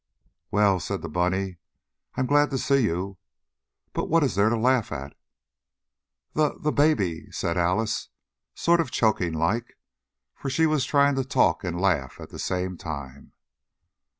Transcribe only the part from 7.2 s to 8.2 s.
said Alice,